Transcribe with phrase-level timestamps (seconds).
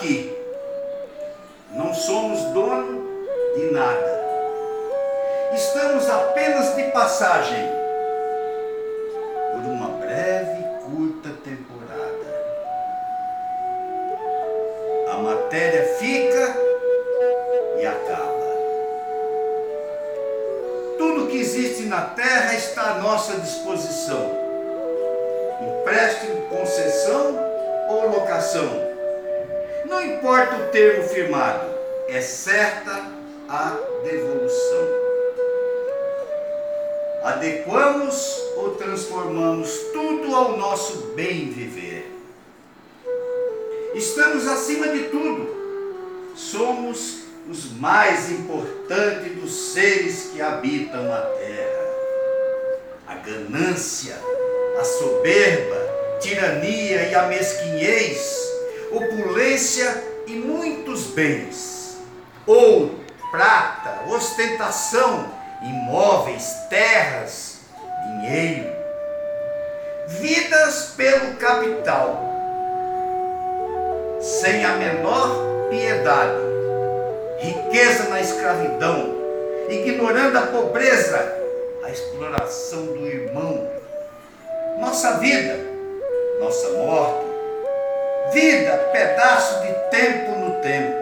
[0.00, 0.34] daqui,
[1.72, 3.04] não somos dono
[3.54, 4.20] de nada.
[5.54, 7.70] Estamos apenas de passagem
[9.52, 12.30] por uma breve, curta temporada.
[15.12, 16.56] A matéria fica
[17.78, 18.40] e acaba.
[20.96, 24.38] Tudo que existe na Terra está à nossa disposição.
[25.60, 27.38] Empréstimo, concessão
[27.88, 28.89] ou locação.
[30.00, 31.74] Não importa o termo firmado,
[32.08, 33.04] é certa
[33.46, 34.88] a devolução.
[37.22, 42.10] Adequamos ou transformamos tudo ao nosso bem viver.
[43.94, 46.34] Estamos acima de tudo.
[46.34, 51.90] Somos os mais importantes dos seres que habitam a terra.
[53.06, 54.16] A ganância,
[54.80, 55.76] a soberba,
[56.20, 58.59] tirania e a mesquinhez,
[58.92, 61.98] opulência e muitos bens,
[62.46, 65.30] ouro, prata, ostentação,
[65.62, 67.60] imóveis, terras,
[68.06, 68.70] dinheiro,
[70.08, 72.28] vidas pelo capital,
[74.20, 76.40] sem a menor piedade,
[77.38, 79.14] riqueza na escravidão,
[79.68, 81.36] ignorando a pobreza,
[81.84, 83.70] a exploração do irmão,
[84.80, 85.56] nossa vida,
[86.40, 87.29] nossa morte,
[88.32, 90.96] vida, pedaço de tempo no tempo,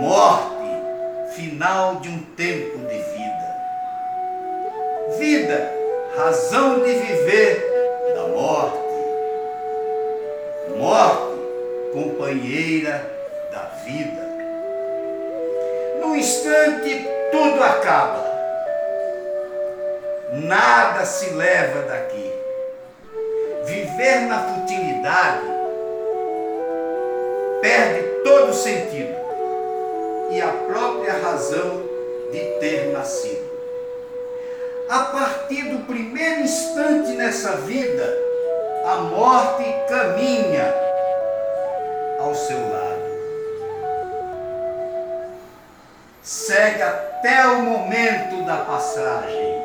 [0.00, 3.56] morte, final de um tempo de vida,
[5.18, 5.72] vida,
[6.16, 8.78] razão de viver da morte,
[10.76, 11.40] morte,
[11.92, 13.04] companheira
[13.52, 14.30] da vida.
[16.00, 18.30] No instante, tudo acaba.
[20.32, 22.32] Nada se leva daqui.
[23.64, 25.49] Viver na futilidade
[27.60, 29.14] perde todo sentido
[30.30, 31.82] e a própria razão
[32.30, 33.50] de ter nascido.
[34.88, 38.18] A partir do primeiro instante nessa vida,
[38.84, 40.74] a morte caminha
[42.18, 43.00] ao seu lado.
[46.22, 49.60] Segue até o momento da passagem.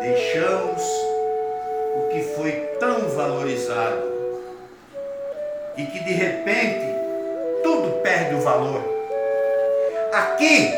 [0.00, 0.82] Deixamos
[1.96, 4.21] o que foi tão valorizado
[5.76, 6.94] e que de repente
[7.62, 8.82] tudo perde o valor.
[10.12, 10.70] Aqui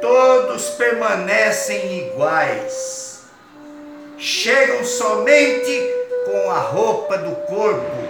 [0.00, 3.22] todos permanecem iguais,
[4.18, 8.06] chegam somente com a roupa do corpo.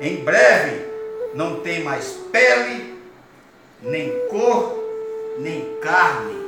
[0.00, 0.86] Em breve
[1.34, 2.98] não tem mais pele,
[3.82, 4.82] nem cor,
[5.38, 6.42] nem carne.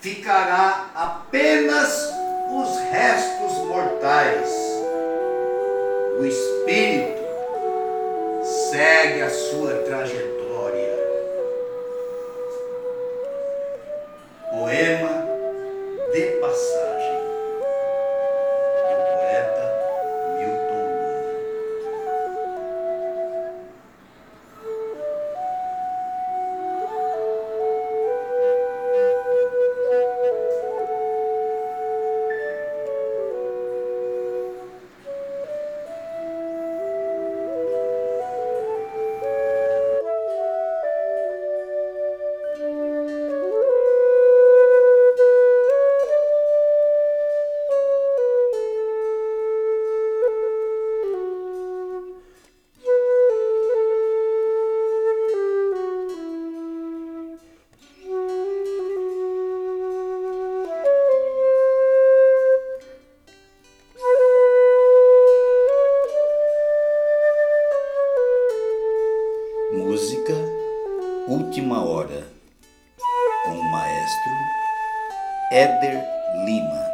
[0.00, 2.10] Ficará apenas
[2.50, 4.69] os restos mortais.
[6.20, 7.22] O espírito
[8.44, 10.98] segue a sua trajetória.
[14.50, 15.26] Poema
[16.12, 16.89] de passagem
[71.30, 72.26] Última Hora
[73.44, 74.32] com o maestro
[75.52, 76.04] Éder
[76.44, 76.89] Lima.